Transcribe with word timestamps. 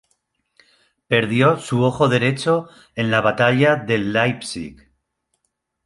Perdió 1.07 1.59
su 1.59 1.83
ojo 1.83 2.09
derecho 2.09 2.67
en 2.95 3.11
la 3.11 3.21
batalla 3.21 3.75
de 3.75 3.99
Leipzig. 3.99 4.89